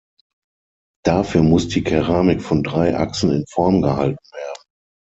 Dafür 1.05 1.43
muss 1.43 1.67
die 1.67 1.83
Keramik 1.83 2.41
von 2.41 2.63
drei 2.63 2.97
Achsen 2.97 3.31
in 3.31 3.45
Form 3.47 3.83
gehalten 3.83 4.17
werden. 4.33 4.63